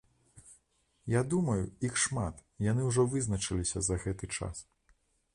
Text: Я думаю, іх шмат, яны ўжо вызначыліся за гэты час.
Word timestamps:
Я 1.13 1.19
думаю, 1.33 1.57
іх 1.89 1.99
шмат, 2.03 2.39
яны 2.71 2.85
ўжо 2.87 3.05
вызначыліся 3.11 3.83
за 3.89 3.99
гэты 4.05 4.31
час. 4.39 4.65